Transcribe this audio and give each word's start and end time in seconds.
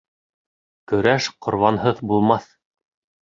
Көрәш 0.91 1.27
ҡорбанһыҙ 1.47 2.01
булмаҫ. 2.13 2.49